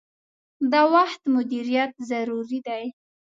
د 0.71 0.73
وخت 0.93 1.21
مدیریت 1.35 1.91
ضروری 2.09 2.59
دي. 2.67 2.83